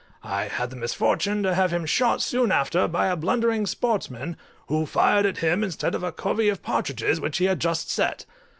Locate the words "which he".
7.21-7.45